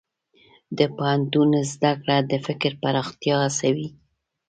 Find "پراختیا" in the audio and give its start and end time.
2.81-3.35